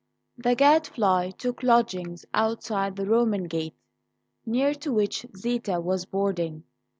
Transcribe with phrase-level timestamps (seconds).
[0.35, 3.75] THE Gadfly took lodgings outside the Roman gate,
[4.47, 6.63] near to which Zita was boarding.